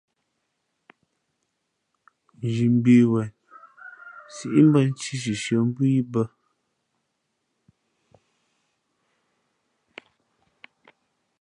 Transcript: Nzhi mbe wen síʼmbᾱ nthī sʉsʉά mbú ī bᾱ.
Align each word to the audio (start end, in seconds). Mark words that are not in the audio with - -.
Nzhi 2.43 2.65
mbe 2.77 2.95
wen 3.11 3.29
síʼmbᾱ 4.35 4.79
nthī 4.89 5.13
sʉsʉά 5.23 5.57
mbú 5.67 5.81
ī 5.97 5.99
bᾱ. 6.11 6.23